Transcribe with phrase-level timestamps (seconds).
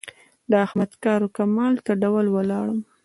[0.49, 2.79] د احمد کار و کمال ته ډول ولاړم.